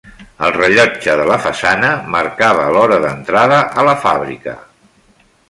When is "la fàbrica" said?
3.91-4.57